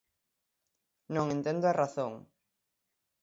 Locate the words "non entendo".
1.15-1.65